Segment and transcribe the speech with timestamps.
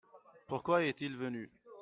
[0.47, 1.51] Pourquoi est-il venu?